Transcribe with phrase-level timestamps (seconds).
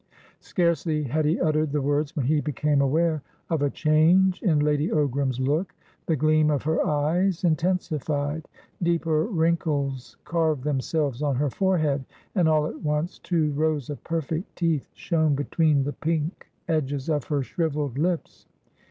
[0.39, 4.89] Scarcely had he uttered the words when he became aware of a change in Lady
[4.89, 5.75] Ogram's look.
[6.07, 8.47] The gleam of her eyes intensified;
[8.81, 12.03] deeper wrinkles carved themselves on her forehead,
[12.33, 17.25] and all at once two rows of perfect teeth shone between the pink edges of
[17.25, 18.47] her shrivelled lips.